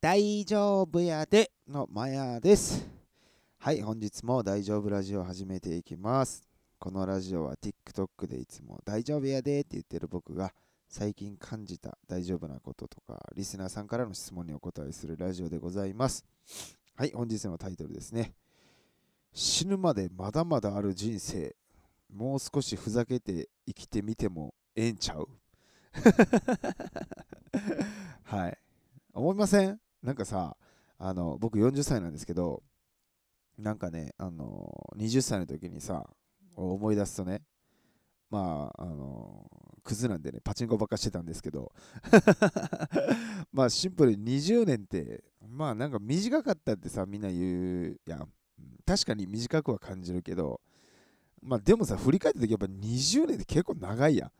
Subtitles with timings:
[0.00, 2.88] 大丈夫やでのマヤです。
[3.58, 6.42] はい、本日も大丈夫ラジオを始めていきます。
[6.78, 10.54] このラジオは TikTok でいつも大丈夫やでって言ってる僕が
[10.88, 16.24] 最近感じた大丈夫なこととかリスナーさんからの質問にお答えするラジオでございます。
[16.96, 18.32] はい、本日のタイトルですね。
[19.34, 21.54] 死ぬまでまだまだある人生、
[22.10, 25.28] もう少しふざけて生きてみてもええんちゃう？
[28.24, 28.58] はい。
[29.12, 29.78] 思いません？
[30.02, 30.56] なんかさ、
[30.98, 32.62] あの、僕40歳なんですけど、
[33.58, 36.08] なんかね、あの、20歳の時にさ、
[36.56, 37.42] 思い出すとね、
[38.30, 39.44] まあ、あの、
[39.82, 41.72] クズなんでね、パチンコばっかしてたんですけど、
[43.52, 48.32] まあ、シンプルに20年って、まあ、なんか短かったってさ、みんな言うやん。
[48.86, 50.60] 確かに短くは感じるけど、
[51.42, 54.32] まあ、でもさ、振り返った時やっぱ20年って結構長いやん。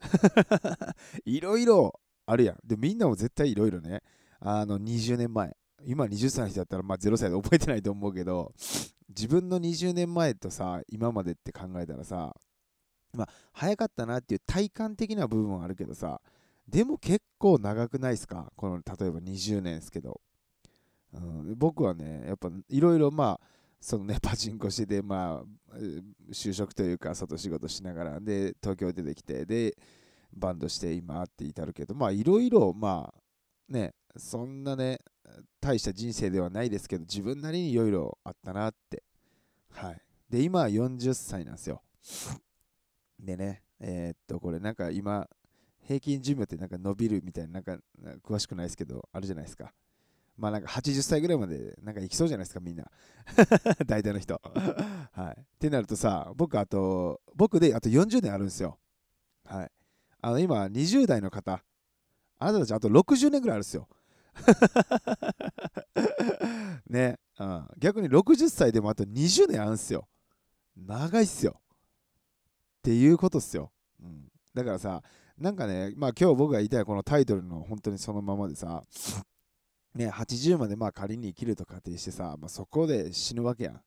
[1.24, 2.58] いろいろあるやん。
[2.64, 4.02] で、みんなも絶対いろいろね、
[4.40, 5.56] あの20年前。
[5.84, 8.52] 今20歳の人だったらまあ0歳で覚えてないと思うけど
[9.08, 12.34] 自分の20年前とさ今までって考えたらさ
[13.14, 16.20] まあ早かったなっていう体感的な部分はあるけどさ
[16.66, 18.52] でも結構長くないですか？
[18.56, 20.20] この例えば20年ですけど、
[21.14, 23.46] うん、僕はねやっぱいろいろまあ
[23.80, 25.76] そのね パチンコしててまあ
[26.32, 29.78] 就職というか外仕事しながらで東京出てきてで
[30.36, 34.98] バンドして今って至るけどまあいろいろまあねそんなね、
[35.60, 39.02] 大した人生ではないですけど、自分なりにいろいろあったなって。
[39.70, 40.02] はい。
[40.30, 41.82] で、今は40歳なんですよ。
[43.18, 45.28] でね、えー、っと、これなんか今、
[45.80, 47.78] 平均寿命ってなんか伸びるみたいな、なんか
[48.22, 49.72] 詳しくないですけど、あるじゃないですか。
[50.36, 52.88] まあなんか80歳ぐらいまでなんか行きそうじゃないですか、みんな。
[53.86, 54.40] 大体の人。
[55.12, 55.40] はい。
[55.40, 58.78] ってなるとさ、僕あと、僕であと40年あるんですよ。
[59.44, 59.70] はい。
[60.20, 61.64] あの今、20代の方、
[62.38, 63.88] あなたたちあと60年ぐらいあるんですよ。
[66.88, 70.08] ね、うん、逆に60歳でもあと20年あるんすよ。
[70.76, 71.60] 長いっすよ。
[72.78, 73.70] っていうことっすよ。
[74.00, 75.02] うん、だからさ、
[75.36, 78.82] なんかね、まあ今日僕が言いたいこのタイトルの本当にそのままでさ、
[79.94, 83.80] ね、80までまあ仮に生きると仮定してさ、まあ、そこで死ぬわけやん。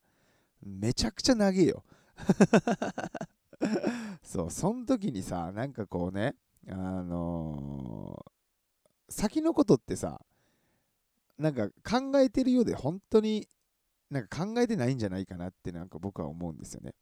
[0.64, 1.84] めちゃくちゃ長いよ。
[4.24, 6.36] そう、その時にさ、なんかこうね、
[6.68, 10.22] あのー、先のことってさ、
[11.42, 13.48] なんか考えてるようで本当に
[14.10, 16.94] なんか考えてないんじゃないかなってなんか僕は思うんですよね。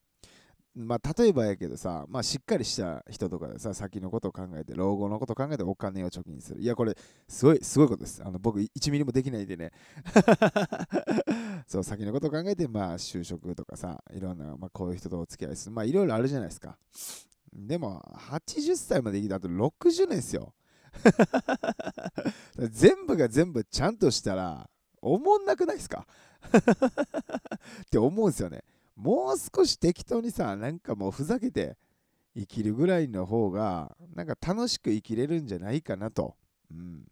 [0.76, 6.62] まあ例えばやけどさ、まあしっかりした人とかでさ、先のことを考えて、老後のことを考えてお金を貯金する。
[6.62, 6.96] いや、これ
[7.28, 8.22] すごい、すごいことです。
[8.24, 9.72] あの僕1ミリもできないんでね。
[11.68, 15.76] そう、先のことを考えて、まあ就職とかさ、いろんな、まあこういう人とお付き合いする。
[15.76, 16.78] まあいろいろあるじゃないですか。
[17.52, 18.00] でも、
[18.30, 20.54] 80歳まで生きた後60年ですよ。
[22.70, 24.70] 全部が全部ちゃんとしたら、
[25.02, 26.06] おもんなくないですか？
[26.52, 28.64] って思うんですよね。
[28.96, 31.78] もう少し適当にさ、なんかもうふざけて
[32.36, 36.36] 生きるぐらいの方が、なんか楽しく生きれるんじゃないかなと。
[36.72, 37.06] うん。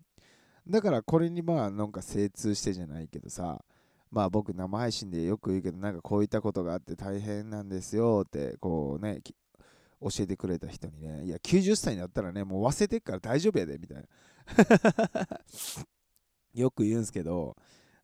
[0.67, 3.63] だからこれにまあなんか精通してじゃないけどさ、
[4.12, 9.22] まあ僕生配信でよく言うけど、なんかこういったことがあって大変なんですよって、こうね、
[10.02, 14.03] 教えてくれた人にね、いや、90歳になったらね、もう忘れてっから大丈夫やで、みたいな。
[16.53, 17.56] よく言うんすけど、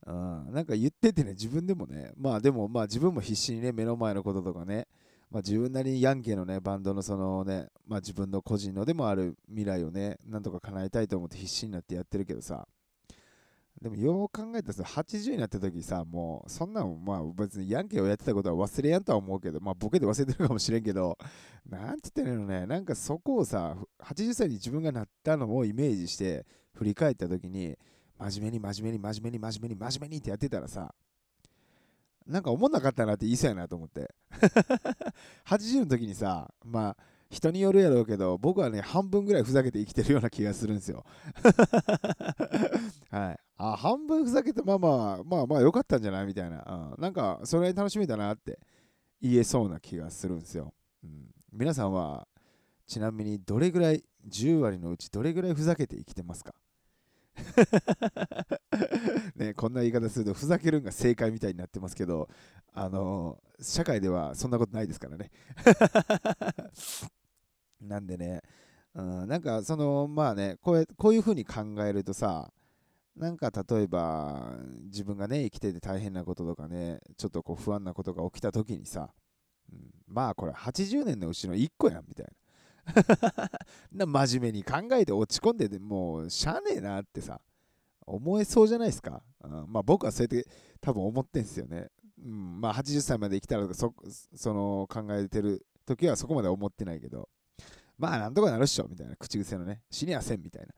[0.06, 4.88] うん、なんか言っててね、自分でもね、まあでも、まあ自分も必死にね、目の前のこととかね、
[5.30, 12.68] まあ自分なりにヤンケのね、バンドのそのね、まあ自分の個人のでもある未来をね、なんとか叶えたいと思って必死になってやってるけどさ、
[13.84, 21.18] でもよう考えたらさ、80になった時さ、もうそんなんまあ別にヤンケーをやってたことは忘れやんとは思うけど、まあボケで忘れてるかもしれんけど、
[21.70, 26.46] なんて言ってんのね、なんかそこをさ、80歳に自分がなったのをイメージして
[26.76, 27.78] 振り返った時に、
[28.18, 30.96] 真面目に真面目に真面目に真面目に真面目にってやってたらさ、
[32.26, 34.16] なんか思んなかったなって言いそうやなと思って。
[35.46, 36.98] 80の時にさ、まあ、
[37.30, 41.04] 人によるやろうけど、僕はね、半分ぐらいふざけて生きてるような気がするんですよ。
[43.12, 43.43] はい。
[43.76, 46.26] 半分ふざけて、まあまあ、まあまあ、よかったんじゃない？
[46.26, 47.02] みたいな、うん。
[47.02, 48.60] なんか、それ楽しみだなって
[49.22, 50.74] 言えそうな気がするんですよ。
[51.04, 52.28] うん、皆さんは、
[52.88, 56.54] ちなみにどれぐらい、10割のうちどれぐらいふざけて生きてますか？
[59.36, 62.30] ね、こんな言い方するとふざけるんが正解みたいになってますけど、
[62.74, 65.32] あの社会ではそんなことないですからね。
[67.82, 68.42] なんでね、
[68.94, 72.52] うん、なんかそのまあねこうこういうふうに考えるとさ
[73.16, 79.14] なんか例えば自分がね生きてて大変なこととかねちょっとこう不安なことが起きた時にさ、
[79.72, 82.34] うん、まあこれ80年のうちの1個やんみたいな。
[83.94, 87.40] な真面目に考えて落ち込んでてもうしゃあねえなってさ
[88.06, 90.46] 思えそうじゃないですか、うん、まあ僕はそうやって
[90.82, 91.88] 多分思ってんすよね、
[92.22, 93.94] うん、まあ80歳まで生きたらそ
[94.36, 97.30] その考えてる時はそこまで思ってないけど
[97.98, 99.16] まあなんとかなるっしょみたいな。
[99.16, 100.74] 口癖のね死にやせんみたいな。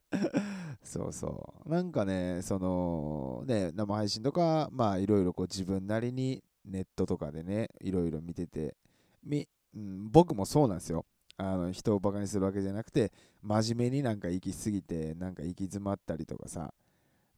[0.82, 1.68] そうそう。
[1.68, 8.76] なんかねそのね生配信とかまあいろいろこう自分なりにネットとかでねいろいろ見てて
[9.24, 11.04] み、うん、僕もそうなんですよ。
[11.38, 16.72] あの人をバカにするわけじゃなくて真面目になんか行き過ぎてなんか行き詰まったりとかさ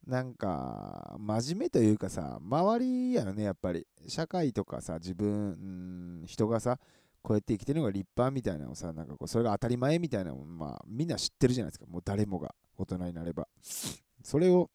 [0.07, 3.85] なんか真面目というかさ周りやよねやっぱり。
[4.07, 6.79] 社会とかさ自分、うん、人がさ
[7.21, 12.55] こうやって生きてるのが立派みたいなのをさなんかこうそれが当たり前みたいなのをまあみんな知ってるじゃないですかもう誰もが。
[12.79, 13.47] 大人になれば。
[14.23, 14.69] それを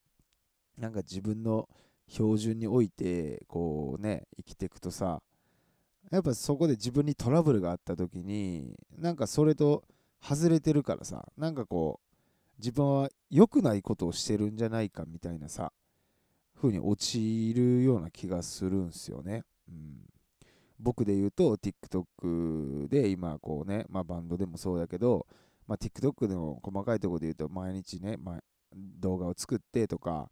[0.78, 1.68] なんか自分の
[2.08, 5.22] 標準においてこうね生きていくとさ
[6.10, 9.84] やっぱそこで自分にトラブルがあった時になんかそれと
[10.22, 12.14] 外れてるからさなんかこう
[12.58, 15.72] 自分は良くないことをしてるんじゃないかみたいなさ
[16.56, 19.96] 風に陥るような気がするんすよね、うん、
[20.78, 25.26] 僕で言うと TikTok で今こうね、まあ、バンドでもそうだけど、
[25.66, 28.38] まあ、TikTok でも細かいところで言うと毎日ね、まあ、
[29.00, 30.30] 動画を作ってとか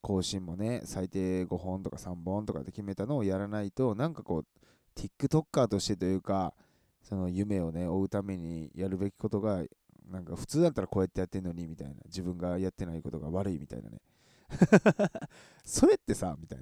[0.00, 4.46] 更新もね最低5本とか3本とかで決めたのをやらないとなんかこう
[4.94, 6.54] TikToker としてというか、
[7.02, 9.62] その夢をね、追うためにやるべきことが、
[10.10, 13.98] なんか普通だったらこうやってやってんのにみたいな、自分がやってないことが悪いみたいなね。
[15.64, 16.58] それってさ、みたい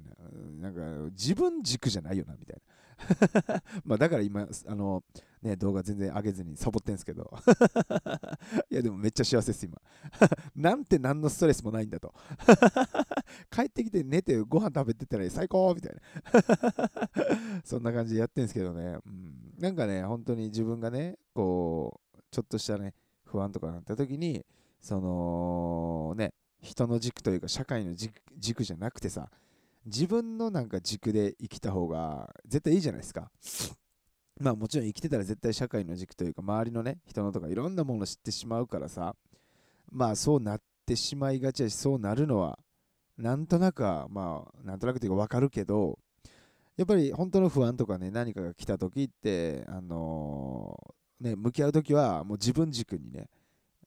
[0.61, 2.61] な、なんか自分軸じゃないよな、みたいな。
[3.83, 5.03] まあだから今、あの、
[5.41, 7.31] ね、動画全然上げずにサボってんすけど。
[8.69, 9.81] いや、でもめっちゃ幸せです、今。
[10.55, 12.13] なんて何のストレスもないんだと。
[13.49, 17.61] 帰ってきて寝てご飯食べてたら最高みたいな。
[17.63, 18.97] そんな感じでやってんすけどね。
[19.05, 22.93] うん、なんかね、本当に自分がね、こう、ちょっとしたね、
[23.25, 24.45] 不安とかなった時に、
[24.79, 29.29] その、ね、人の軸というか社会の軸じゃなくてさ、
[29.85, 33.31] 自分のなんか軸で生きた方が絶対いいじゃないですか。
[34.39, 39.15] まあもちろん生きてたら絶対社会の軸というか周りのね人のとかいろんなものを知ってしまうからさ
[39.91, 42.57] まあそうなってしまいがちやしそうなるのは
[43.17, 45.99] なんとなくはまあなんとなくというか分かるけど
[46.75, 50.75] やっぱり本当の不安とかね何かが来た時ってあの、
[51.19, 53.29] ね向き合う時はもう自分軸にね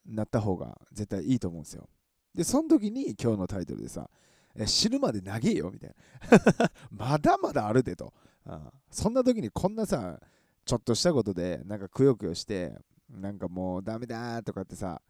[0.06, 1.88] なった方が絶対いいと思うんですよ
[2.34, 4.08] でその時に今日のタイトルでさ
[4.66, 6.70] 死ぬまで長えよみたいな。
[6.90, 8.12] まだまだあるでと。
[8.46, 10.20] あそんな時にこんなさ
[10.64, 12.74] ちょっとしたことでなんかくよくよして
[13.10, 15.00] なんかもうダメだとかってさ、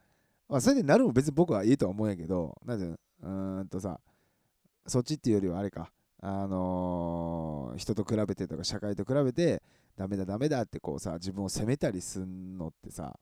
[0.48, 4.00] まあ、それでなるも別に僕はいいとは思うんやけどなんでうーんとさ
[4.86, 9.62] そっちっていうよりはあれかあのー、人と比べてとか社会と比べて
[9.96, 13.18] ダメだダメだってこうさ自分を責めたりすんのってさ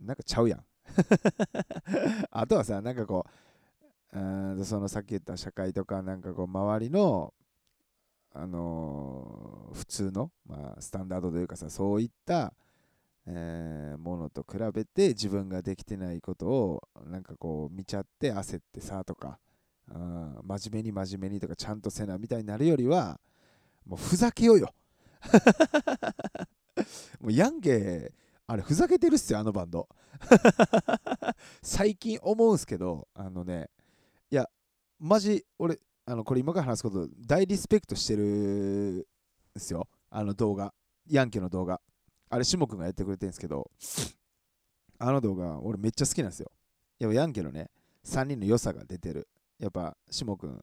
[0.00, 0.64] なんかちゃうやん。
[2.30, 3.24] あとはさなんかこ
[4.12, 7.34] うそのさっき言った社会とかなんかこう周りの
[8.36, 12.52] あのー、普通の、まあ、スタンダードというかさそういった、
[13.28, 19.38] えー、ものと比べて自分ができてないことをなんかこう見ちゃって焦ってさとか、
[19.88, 23.20] うん、真面目に真面目にとかちゃんとせなみたいになるよりは
[23.86, 24.74] もうふざけようよ。
[27.20, 28.12] もうヤンゲー
[28.46, 29.88] あれふざけてるっすよあのバンド。
[31.62, 33.68] 最近思うんすけどあのね
[34.30, 34.48] いや
[34.98, 38.22] マジ俺あのこれ今から話すこと大リスペクトしてる
[39.56, 39.88] んすよ。
[40.10, 40.72] あの動画。
[41.06, 41.80] ヤンケの動画。
[42.30, 43.70] あれ下君がやってくれてるんですけど
[44.98, 46.50] あの動画俺めっちゃ好きなんですよ。
[46.98, 47.70] やっぱヤンケのね
[48.04, 49.28] 3人の良さが出てる。
[49.58, 50.62] やっぱ下君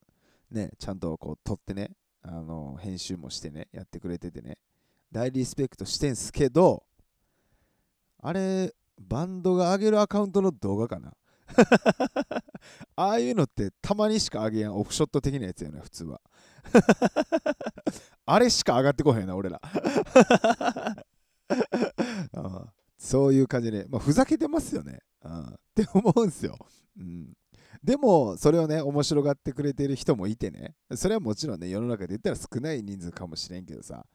[0.52, 1.92] ねちゃんとこう撮ってね
[2.22, 4.58] あの編集もしてねやってくれててね
[5.12, 6.84] 大リスペクトしてんすけど
[8.22, 11.14] あれバンドが上げるアカウントの動画かな？
[12.96, 14.78] ああいうのってたまにしか上げやん。
[14.78, 16.22] オフショット的なやつやな普通は。
[18.26, 19.60] あれしか上がってこへんな俺ら。
[22.98, 26.56] そういう感じで、まあ、ふざけてますよね、うんって思うんすよ、
[26.98, 27.34] うん、
[27.84, 30.76] でもそれをね面白がってくれてる人もいてね。
[30.96, 34.06] それはもちろんね世の中で言ったら少ない人数かもしれんけどさ。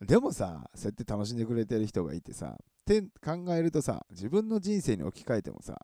[0.00, 2.56] でもさそうやって楽しんでくれてる人がいてさ。
[2.96, 5.78] って考えるとさ自分の人生に置き換えてもさ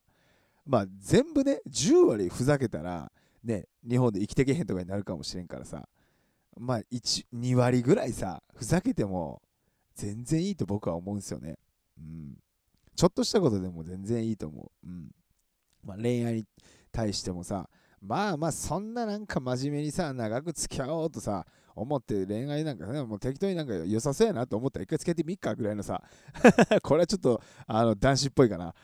[0.67, 5.87] まあ全部ね10割ふざけたらね日本で生きてけへんとかになるかもしれんからさ
[6.59, 9.43] まあ2割ぐらいさふざけても
[9.95, 11.57] 全然いいと僕は思うんですよね。
[11.99, 12.37] うん。
[12.97, 14.87] ちょっとしたことでも全然いいと思う。
[14.87, 15.11] うん。
[15.85, 16.45] まあ恋愛に
[16.91, 17.69] 対してもさ
[18.01, 26.03] まあまあそんななんか真面目にさ長く付き合おうとさ思って恋愛なんかね、もう適当になんか良さそうやなと思ったら一回つけてみっかぐらいのさ、
[26.83, 28.75] これはちょっとあの男子っぽいかな。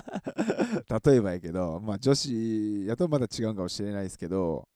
[1.04, 4.68] 例えばやけど、まあ女子やとまだ違うかもしれないですけど、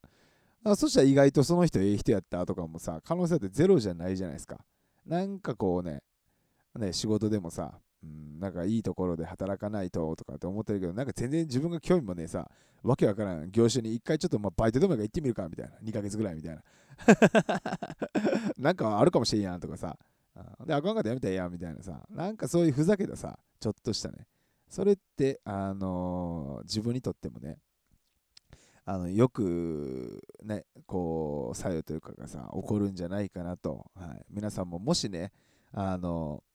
[0.77, 4.59] そしたら意外とその人ええ人やったとかもさ、可能性ってゼロじゃないじゃないですか。
[5.07, 6.03] なんかこうね、
[6.79, 12.51] ね仕事でもさ、うん、なんかいいところで働かないととかって思ってるけど、なんか全然自分が興味もねさ、
[12.83, 13.51] わけわからん。
[13.51, 16.63] 業種に一回ちょっとまあバイトでも行ってみるかみたいな、2ヶ月ぐらいみたいな。
[18.59, 19.99] なんかあるかもしれんやんとかさ、
[20.67, 24.27] で、あかんかったやめたらええやんみたいなさ、なんかそういうふざけたさ、ちょっとしたね、
[24.69, 27.59] それって、あのー、自分にとってもね、
[28.85, 35.33] あのよくね、こう、作用というかがさ、起こるんじゃないかなと、はい、皆さんももしね、
[35.73, 36.54] あのー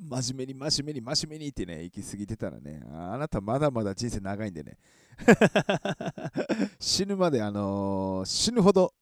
[0.00, 4.78] 真面目に真面目に真面目にってね、行き過ぎてたらね、あなたまだまだ人生長いんでね、
[6.80, 8.94] 死ぬまで、あのー、死ぬほど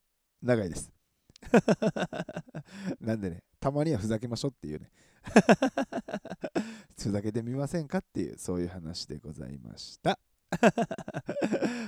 [0.42, 0.92] 長いです。
[3.00, 4.90] なんでね、たまにはふざけましょうっていうね、
[6.98, 10.18] ふざけてみませんかっていう、そういう話でございました。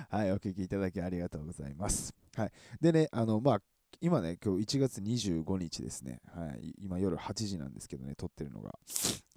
[0.08, 2.14] はい、お聞きいただきありがとうございます。
[2.36, 2.52] はい。
[2.80, 3.62] でね、あの、まあ、
[4.00, 8.78] 今ね、今日1月25日ですね、はい、今夜8時なんですけどね、撮ってるのが、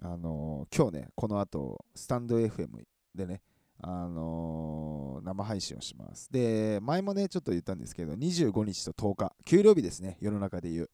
[0.01, 2.67] あのー、今日ね、この後、スタンド FM
[3.15, 3.41] でね、
[3.81, 6.31] あのー、生配信をします。
[6.31, 10.89] で、前もね、ちょっと言ったんですけど、25日と10日、給料日ですね、世の中で言う。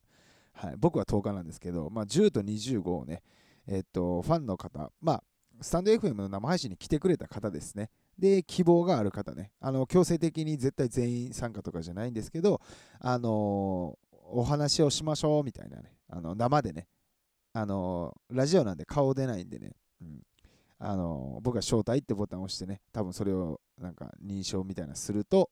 [0.54, 3.22] はい、僕は10日なんですけど、まあ、10と25をね、
[3.68, 5.24] えっと、ファンの方、まあ、
[5.62, 7.92] スタンド FM の生配信に来てくれた方ですね。
[8.20, 12.62] で、希望がある方ね、あの強制的に絶対全員参加とかじゃないんですけど、
[13.00, 13.98] あの
[14.32, 16.88] お話をしましょうみたいなね、あの生でね、
[17.54, 19.72] あのラジオなんで顔出ないんでね、
[20.02, 20.22] うん、
[20.80, 25.50] あの僕が招待ってボタンを押してね、多分それをなんか認証みたいなすると、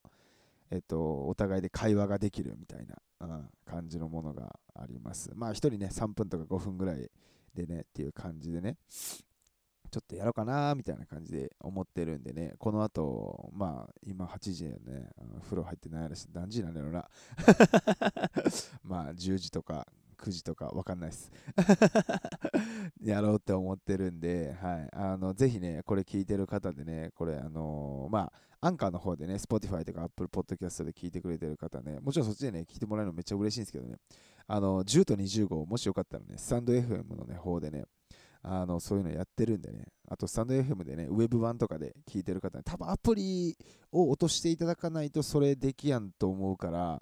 [0.70, 5.32] えっと、お互いで会話ができるみたいな、うん、感じのものがあります。
[5.34, 7.10] まあ、1人ね、3分とか5分ぐらい
[7.54, 8.78] でねっていう感じでね、
[9.90, 15.10] ちょっとやろうかなみたいな感じで思ってるんでね、この後、まあ、今8時やね、
[15.44, 17.08] 風呂入ってないやろし、何時なんだろうな。
[18.84, 21.32] まあ、10時とか9時とかわかんないです。
[23.02, 24.90] やろうって思ってるんで、はい。
[24.92, 33.98] あの、ぜひね、これ聞いてる方でね、これ、あのー、まあ、アンカーの方でね、Spotify とか Apple Podcast で聞いてくれてる方ね、もちろんそっちでね、聞いてもらえるのめっちゃ嬉しいんですけどね、
[34.48, 37.86] あの、10と25、もしよかったらね、スタンド FM のね、方でね、
[38.50, 43.58] あのそういうのやってるんでね、あとスタンド FM でね、ウェブ版とかで聞いてる方、多分アプリ
[43.92, 47.02] を落としていただかないとそれできやんと思うから、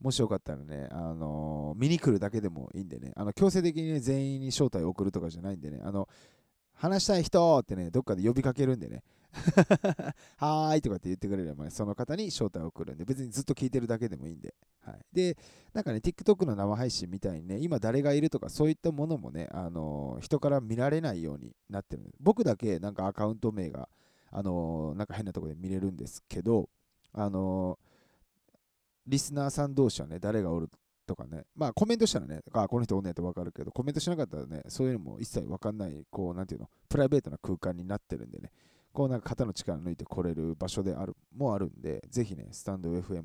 [0.00, 6.08] もしよかったらね、あの見に来るだけでもいいんでね、あの強制的に、ね、全員に招待を送るとかじゃないんでね、あの
[6.78, 9.02] 話したい人ってね、どっかで呼びかけるんでね、
[10.38, 14.54] はーいとかって言ってくれれば、ね、その方に招待を送るんで、別にずっと聞いてるだけでもいいんで。
[14.80, 15.36] はい、で、
[15.74, 23.88] なんかね、TikTok の生配信みたいにね、今誰がいるとかそういったものもね、あのー、人から見られないようになってる僕だけなんかアカウント名が、
[24.30, 26.68] あのー、なんか変なところで見れるんですけど、
[27.12, 27.88] あのー、
[29.08, 30.70] リスナーさん同士はね、誰がおる
[31.08, 38.52] とかね、まあコメントしたらね、あ、この人おんねんってわかるけど、コメントしなかったらね、そういうのも一切わかんない、こう、なんていうの、プライベートな空間になってるんでね、
[38.92, 43.22] こうなんか肩の力抜いてこれる場所である、もあるんで、ぜひね、スタンド FM、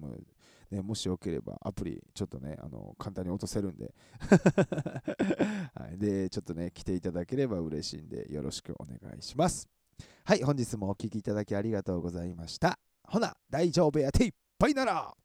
[0.71, 3.93] ね、もしよければアプリちょっとね、あの簡単に落とせるんで。
[5.75, 9.67] はい、で、ちょっとね、来ていただければ嬉しいんで、よろしくお願いします。
[10.25, 12.79] はい、本日もお聴きいただきありがとうございました。
[13.03, 15.15] ほな、大丈夫やていっぱいなら。